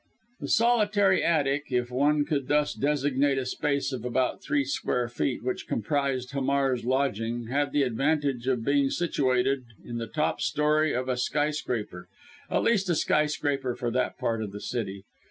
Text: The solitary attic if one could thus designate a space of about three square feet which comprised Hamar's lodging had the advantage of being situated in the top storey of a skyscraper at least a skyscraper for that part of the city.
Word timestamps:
The 0.39 0.47
solitary 0.47 1.23
attic 1.23 1.65
if 1.69 1.91
one 1.91 2.25
could 2.25 2.47
thus 2.47 2.73
designate 2.73 3.37
a 3.37 3.45
space 3.45 3.93
of 3.93 4.03
about 4.03 4.41
three 4.41 4.65
square 4.65 5.07
feet 5.07 5.43
which 5.43 5.67
comprised 5.67 6.31
Hamar's 6.31 6.83
lodging 6.83 7.49
had 7.51 7.71
the 7.71 7.83
advantage 7.83 8.47
of 8.47 8.65
being 8.65 8.89
situated 8.89 9.63
in 9.85 9.99
the 9.99 10.07
top 10.07 10.41
storey 10.41 10.91
of 10.91 11.07
a 11.07 11.17
skyscraper 11.17 12.07
at 12.49 12.63
least 12.63 12.89
a 12.89 12.95
skyscraper 12.95 13.75
for 13.75 13.91
that 13.91 14.17
part 14.17 14.41
of 14.41 14.51
the 14.53 14.59
city. 14.61 15.03